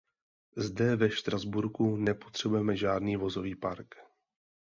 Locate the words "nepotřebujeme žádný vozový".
1.95-3.55